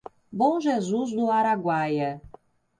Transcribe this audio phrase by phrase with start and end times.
[0.31, 2.19] Bom Jesus do Araguaia